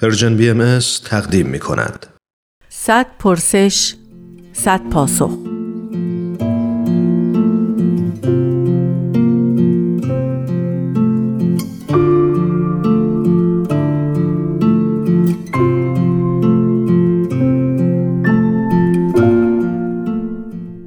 پرژن 0.00 0.36
بی 0.36 0.78
تقدیم 1.04 1.46
می 1.46 1.58
کند. 1.58 2.06
صد 2.68 3.06
پرسش 3.18 3.94
صد 4.52 4.80
پاسخ 4.90 5.38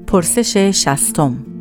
پرسش 0.07 0.57
شستم 0.57 1.54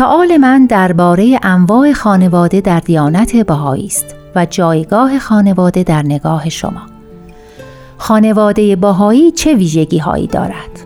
سوال 0.00 0.36
من 0.36 0.66
درباره 0.66 1.38
انواع 1.42 1.92
خانواده 1.92 2.60
در 2.60 2.80
دیانت 2.80 3.36
بهایی 3.36 3.86
است 3.86 4.14
و 4.34 4.46
جایگاه 4.46 5.18
خانواده 5.18 5.82
در 5.82 6.02
نگاه 6.02 6.48
شما. 6.48 6.82
خانواده 7.98 8.76
بهایی 8.76 9.30
چه 9.30 9.54
ویژگی 9.54 9.98
هایی 9.98 10.26
دارد؟ 10.26 10.80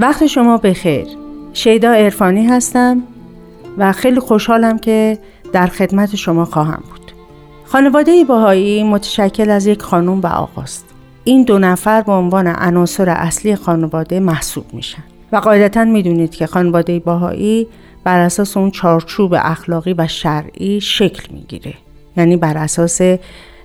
وقت 0.00 0.26
شما 0.26 0.58
بخیر 0.58 1.25
شیدا 1.56 1.90
ارفانی 1.90 2.46
هستم 2.46 3.02
و 3.78 3.92
خیلی 3.92 4.20
خوشحالم 4.20 4.78
که 4.78 5.18
در 5.52 5.66
خدمت 5.66 6.16
شما 6.16 6.44
خواهم 6.44 6.82
بود. 6.90 7.12
خانواده 7.64 8.24
باهایی 8.24 8.84
متشکل 8.84 9.50
از 9.50 9.66
یک 9.66 9.82
خانم 9.82 10.20
و 10.20 10.26
آقاست. 10.26 10.84
این 11.24 11.44
دو 11.44 11.58
نفر 11.58 12.02
به 12.02 12.12
عنوان 12.12 12.46
عناصر 12.46 13.10
اصلی 13.10 13.56
خانواده 13.56 14.20
محسوب 14.20 14.64
میشن 14.72 15.02
و 15.32 15.36
قاعدتا 15.36 15.84
می‌دونید 15.84 16.34
که 16.34 16.46
خانواده 16.46 16.98
باهایی 16.98 17.66
بر 18.04 18.20
اساس 18.20 18.56
اون 18.56 18.70
چارچوب 18.70 19.34
اخلاقی 19.38 19.94
و 19.98 20.06
شرعی 20.06 20.80
شکل 20.80 21.34
می‌گیره. 21.34 21.74
یعنی 22.16 22.36
بر 22.36 22.58
اساس 22.58 23.00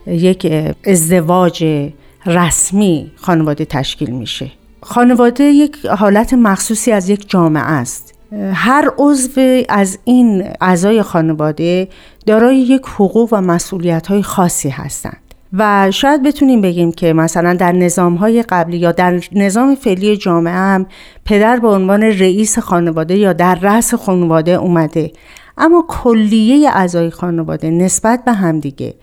یک 0.07 0.53
ازدواج 0.87 1.89
رسمی 2.25 3.11
خانواده 3.15 3.65
تشکیل 3.65 4.09
میشه. 4.09 4.51
خانواده 4.81 5.43
یک 5.43 5.85
حالت 5.85 6.33
مخصوصی 6.33 6.91
از 6.91 7.09
یک 7.09 7.29
جامعه 7.29 7.63
است. 7.63 8.13
هر 8.53 8.89
عضو 8.97 9.61
از 9.69 9.99
این 10.03 10.43
اعضای 10.61 11.01
خانواده 11.01 11.87
دارای 12.25 12.57
یک 12.57 12.81
حقوق 12.85 13.33
و 13.33 13.41
مسئولیت 13.41 14.07
های 14.07 14.23
خاصی 14.23 14.69
هستند. 14.69 15.17
و 15.53 15.91
شاید 15.91 16.23
بتونیم 16.23 16.61
بگیم 16.61 16.91
که 16.91 17.13
مثلا 17.13 17.53
در 17.53 17.71
نظام 17.71 18.15
های 18.15 18.43
قبلی 18.43 18.77
یا 18.77 18.91
در 18.91 19.21
نظام 19.31 19.75
فعلی 19.75 20.17
جامعه 20.17 20.53
هم 20.53 20.85
پدر 21.25 21.59
به 21.59 21.67
عنوان 21.67 22.03
رئیس 22.03 22.59
خانواده 22.59 23.17
یا 23.17 23.33
در 23.33 23.55
رأس 23.55 23.93
خانواده 23.93 24.51
اومده. 24.51 25.11
اما 25.57 25.85
کلیه 25.87 26.69
اعضای 26.69 27.09
خانواده 27.09 27.69
نسبت 27.69 28.25
به 28.25 28.31
همدیگه 28.31 28.93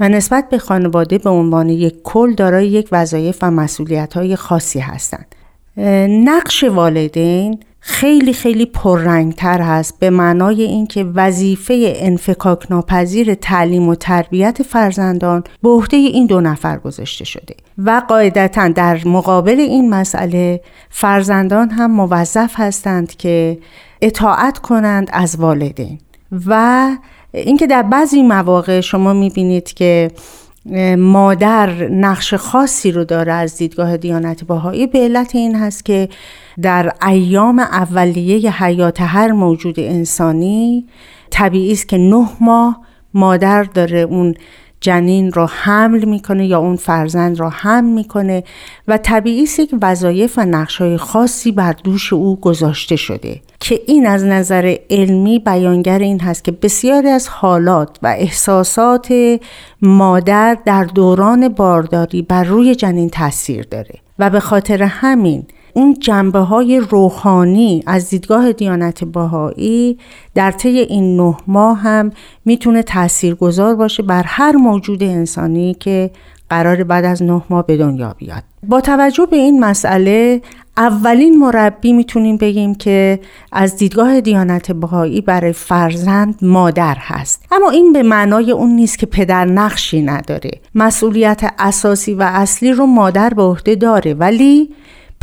و 0.00 0.08
نسبت 0.08 0.48
به 0.48 0.58
خانواده 0.58 1.18
به 1.18 1.30
عنوان 1.30 1.68
یک 1.68 1.94
کل 2.02 2.34
دارای 2.34 2.68
یک 2.68 2.88
وظایف 2.92 3.38
و 3.42 3.50
مسئولیت 3.50 4.14
های 4.14 4.36
خاصی 4.36 4.78
هستند. 4.78 5.34
نقش 6.08 6.64
والدین 6.64 7.60
خیلی 7.86 8.32
خیلی 8.32 8.66
پررنگتر 8.66 9.60
هست 9.60 9.98
به 9.98 10.10
معنای 10.10 10.62
اینکه 10.62 11.04
وظیفه 11.04 11.92
انفکاک 11.96 12.70
ناپذیر 12.70 13.34
تعلیم 13.34 13.88
و 13.88 13.94
تربیت 13.94 14.62
فرزندان 14.62 15.44
به 15.62 15.68
عهده 15.68 15.96
این 15.96 16.26
دو 16.26 16.40
نفر 16.40 16.78
گذاشته 16.78 17.24
شده 17.24 17.54
و 17.78 18.02
قاعدتا 18.08 18.68
در 18.68 19.00
مقابل 19.04 19.60
این 19.60 19.90
مسئله 19.90 20.60
فرزندان 20.90 21.70
هم 21.70 21.90
موظف 21.90 22.52
هستند 22.56 23.16
که 23.16 23.58
اطاعت 24.02 24.58
کنند 24.58 25.08
از 25.12 25.36
والدین 25.36 25.98
و 26.46 26.90
اینکه 27.32 27.66
در 27.66 27.82
بعضی 27.82 28.22
مواقع 28.22 28.80
شما 28.80 29.12
می‌بینید 29.12 29.72
که 29.72 30.10
مادر 30.98 31.88
نقش 31.88 32.34
خاصی 32.34 32.92
رو 32.92 33.04
داره 33.04 33.32
از 33.32 33.56
دیدگاه 33.56 33.96
دیانت 33.96 34.44
باهایی 34.44 34.86
به 34.86 34.98
علت 34.98 35.34
این 35.34 35.56
هست 35.56 35.84
که 35.84 36.08
در 36.62 36.92
ایام 37.06 37.58
اولیه 37.58 38.62
حیات 38.62 39.00
هر 39.00 39.32
موجود 39.32 39.80
انسانی 39.80 40.86
طبیعی 41.30 41.72
است 41.72 41.88
که 41.88 41.98
نه 41.98 42.28
ماه 42.40 42.80
مادر 43.14 43.62
داره 43.62 43.98
اون 43.98 44.34
جنین 44.84 45.32
را 45.32 45.46
حمل 45.46 46.04
می‌کنه 46.04 46.46
یا 46.46 46.58
اون 46.58 46.76
فرزند 46.76 47.40
را 47.40 47.50
حمل 47.50 47.90
می‌کنه 47.90 48.44
و 48.88 48.98
طبیعی 48.98 49.42
است 49.42 49.58
یک 49.58 49.74
وظایف 49.82 50.38
و 50.38 50.44
نقشهای 50.44 50.96
خاصی 50.96 51.52
بر 51.52 51.72
دوش 51.72 52.12
او 52.12 52.40
گذاشته 52.40 52.96
شده 52.96 53.40
که 53.60 53.80
این 53.86 54.06
از 54.06 54.24
نظر 54.24 54.76
علمی 54.90 55.38
بیانگر 55.38 55.98
این 55.98 56.20
هست 56.20 56.44
که 56.44 56.52
بسیاری 56.52 57.08
از 57.08 57.28
حالات 57.28 57.98
و 58.02 58.06
احساسات 58.06 59.14
مادر 59.82 60.58
در 60.64 60.84
دوران 60.84 61.48
بارداری 61.48 62.22
بر 62.22 62.44
روی 62.44 62.74
جنین 62.74 63.10
تاثیر 63.10 63.66
داره. 63.70 63.94
و 64.18 64.30
به 64.30 64.40
خاطر 64.40 64.82
همین 64.82 65.46
اون 65.74 65.96
جنبه 66.00 66.38
های 66.38 66.82
روحانی 66.90 67.82
از 67.86 68.10
دیدگاه 68.10 68.52
دیانت 68.52 69.04
باهایی 69.04 69.98
در 70.34 70.50
طی 70.50 70.78
این 70.78 71.16
نه 71.16 71.36
ماه 71.46 71.78
هم 71.78 72.10
می‌تونه 72.44 72.82
تاثیرگذار 72.82 73.74
باشه 73.74 74.02
بر 74.02 74.22
هر 74.26 74.56
موجود 74.56 75.02
انسانی 75.02 75.74
که 75.74 76.10
قرار 76.50 76.84
بعد 76.84 77.04
از 77.04 77.22
نه 77.22 77.42
ماه 77.50 77.66
به 77.66 77.76
دنیا 77.76 78.14
بیاد. 78.18 78.42
با 78.68 78.80
توجه 78.80 79.26
به 79.26 79.36
این 79.36 79.60
مسئله 79.60 80.40
اولین 80.76 81.38
مربی 81.38 81.92
می‌تونیم 81.92 82.36
بگیم 82.36 82.74
که 82.74 83.20
از 83.52 83.76
دیدگاه 83.76 84.20
دیانت 84.20 84.72
بهایی 84.72 85.20
برای 85.20 85.52
فرزند 85.52 86.38
مادر 86.42 86.96
هست. 86.98 87.46
اما 87.52 87.70
این 87.70 87.92
به 87.92 88.02
معنای 88.02 88.50
اون 88.50 88.70
نیست 88.70 88.98
که 88.98 89.06
پدر 89.06 89.44
نقشی 89.44 90.02
نداره. 90.02 90.50
مسئولیت 90.74 91.54
اساسی 91.58 92.14
و 92.14 92.22
اصلی 92.22 92.72
رو 92.72 92.86
مادر 92.86 93.34
به 93.34 93.42
عهده 93.42 93.74
داره 93.74 94.14
ولی 94.14 94.68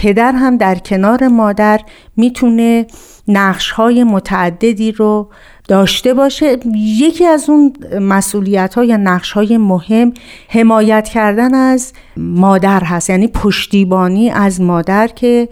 پدر 0.02 0.32
هم 0.32 0.58
در 0.58 0.76
کنار 0.76 1.28
مادر 1.28 1.80
می‌تونه 2.18 2.88
نقش 3.28 3.72
های 3.72 4.04
متعددی 4.04 4.92
رو 4.92 5.30
داشته 5.68 6.14
باشه. 6.14 6.58
یکی 6.76 7.26
از 7.26 7.50
اون 7.50 7.74
مسئولیت 8.02 8.74
ها 8.74 8.84
یا 8.84 8.98
نقش 8.98 9.32
های 9.32 9.58
مهم 9.58 10.14
حمایت 10.50 11.10
کردن 11.10 11.54
از 11.54 11.94
مادر 12.18 12.84
هست. 12.84 13.10
یعنی 13.10 13.28
پشتیبانی 13.28 14.30
از 14.30 14.62
مادر 14.62 15.08
که 15.08 15.50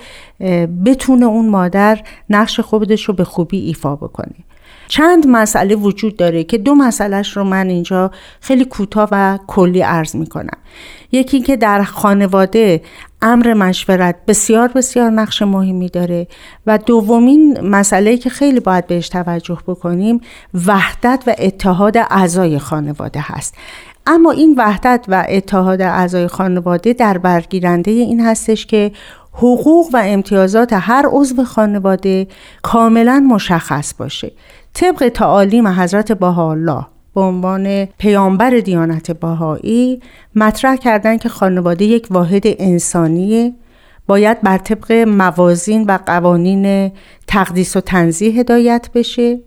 بتونه 0.86 1.26
اون 1.26 1.50
مادر 1.50 2.00
نقش 2.30 2.60
خودش 2.60 3.04
رو 3.04 3.14
به 3.14 3.24
خوبی 3.24 3.60
ایفا 3.60 3.96
بکنه. 3.96 4.36
چند 4.88 5.28
مسئله 5.28 5.76
وجود 5.76 6.18
داره 6.18 6.44
که 6.44 6.58
دو 6.58 6.76
مسئلهش 6.76 7.38
رو 7.38 7.44
من 7.44 7.70
اینجا 7.70 8.12
خیلی 8.42 8.66
کوتاه 8.66 9.10
و 9.12 9.40
کلی 9.48 9.82
عرض 9.82 10.16
می‌کنم. 10.16 10.58
یکی 11.12 11.40
که 11.40 11.58
در 11.58 11.84
خانواده 11.84 12.82
امر 13.22 13.54
مشورت 13.54 14.16
بسیار 14.28 14.68
بسیار 14.68 15.10
نقش 15.10 15.42
مهمی 15.42 15.90
داره 15.90 16.28
و 16.68 16.78
دومین 16.78 17.62
مسئله 17.62 18.18
که 18.18 18.30
خیلی 18.30 18.60
باید 18.60 18.88
بهش 18.88 19.10
توجه 19.10 19.58
بکنیم 19.68 20.22
وحدت 20.68 21.24
و 21.28 21.36
اتحاد 21.40 21.98
اعضای 21.98 22.60
خانواده 22.60 23.20
هست. 23.24 23.56
اما 24.08 24.32
این 24.32 24.56
وحدت 24.58 25.06
و 25.08 25.26
اتحاد 25.30 25.82
اعضای 25.82 26.28
خانواده 26.28 26.94
در 26.94 27.18
برگیرنده 27.18 27.92
این 27.92 28.22
هستش 28.22 28.66
که 28.66 28.92
حقوق 29.34 29.90
و 29.94 30.02
امتیازات 30.06 30.74
هر 30.74 31.06
عضو 31.12 31.44
خانواده 31.44 32.28
کاملا 32.62 33.20
مشخص 33.20 33.94
باشه. 33.94 34.32
طبق 34.74 35.12
تعالیم 35.14 35.68
حضرت 35.68 36.24
الله 36.24 36.86
به 37.20 37.26
عنوان 37.26 37.86
پیامبر 37.86 38.50
دیانت 38.50 39.12
باهایی 39.12 40.02
مطرح 40.36 40.76
کردن 40.76 41.18
که 41.18 41.30
خانواده 41.30 41.86
یک 41.86 42.08
واحد 42.10 42.44
انسانیه 42.46 43.54
باید 44.08 44.42
بر 44.42 44.58
طبق 44.58 44.92
موازین 44.92 45.84
و 45.84 45.98
قوانین 46.06 46.92
تقدیس 47.28 47.78
و 47.78 47.82
تنظیح 47.82 48.40
هدایت 48.40 48.90
بشه 48.94 49.40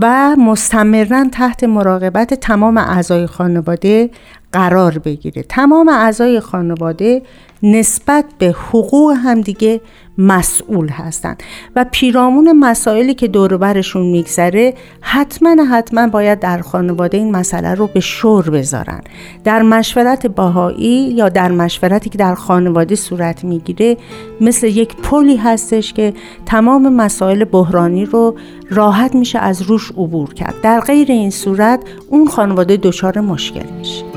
و 0.00 0.36
مستمرا 0.36 1.24
تحت 1.32 1.64
مراقبت 1.64 2.34
تمام 2.34 2.78
اعضای 2.78 3.26
خانواده 3.26 4.10
قرار 4.52 4.98
بگیره. 4.98 5.42
تمام 5.42 5.88
اعضای 5.88 6.40
خانواده 6.40 7.22
نسبت 7.62 8.24
به 8.38 8.46
حقوق 8.46 9.12
همدیگه 9.16 9.80
مسئول 10.18 10.88
هستند. 10.88 11.42
و 11.76 11.86
پیرامون 11.92 12.52
مسائلی 12.52 13.14
که 13.14 13.28
دور 13.28 13.56
برشون 13.56 14.02
میگذره 14.02 14.74
حتما 15.00 15.64
حتما 15.64 16.06
باید 16.06 16.40
در 16.40 16.58
خانواده 16.58 17.18
این 17.18 17.36
مسئله 17.36 17.74
رو 17.74 17.86
به 17.86 18.00
شور 18.00 18.50
بذارن. 18.50 19.00
در 19.44 19.62
مشورت 19.62 20.26
باهایی 20.26 21.10
یا 21.10 21.28
در 21.28 21.52
مشورتی 21.52 22.10
که 22.10 22.18
در 22.18 22.34
خانواده 22.34 22.94
صورت 22.94 23.44
می‌گیره 23.44 23.96
مثل 24.40 24.66
یک 24.66 24.96
پلی 24.96 25.36
هستش 25.36 25.92
که 25.92 26.14
تمام 26.46 26.92
مسائل 26.92 27.44
بحرانی 27.44 28.04
رو 28.04 28.36
راحت 28.70 29.14
میشه 29.14 29.38
از 29.38 29.62
روش 29.62 29.90
عبور 29.90 30.34
کرد. 30.34 30.54
در 30.62 30.80
غیر 30.80 31.12
این 31.12 31.30
صورت 31.30 31.80
اون 32.10 32.26
خانواده 32.26 32.76
دچار 32.76 33.20
مشکل 33.20 33.66
میشه. 33.78 34.15